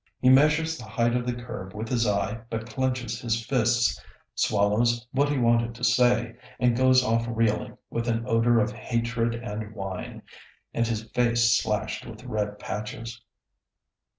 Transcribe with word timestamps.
He 0.19 0.29
measures 0.29 0.79
the 0.79 0.85
height 0.85 1.15
of 1.15 1.27
the 1.27 1.35
curb 1.35 1.75
with 1.75 1.87
his 1.87 2.07
eye, 2.07 2.41
but 2.49 2.67
clenches 2.67 3.21
his 3.21 3.45
fists, 3.45 4.03
swallows 4.33 5.05
what 5.11 5.29
he 5.29 5.37
wanted 5.37 5.75
to 5.75 5.83
say, 5.83 6.37
and 6.59 6.75
goes 6.75 7.03
off 7.03 7.27
reeling, 7.29 7.77
with 7.91 8.07
an 8.07 8.23
odor 8.27 8.59
of 8.59 8.71
hatred 8.71 9.35
and 9.35 9.75
wine, 9.75 10.23
and 10.73 10.87
his 10.87 11.03
face 11.11 11.55
slashed 11.61 12.07
with 12.07 12.23
red 12.23 12.57
patches. 12.57 13.21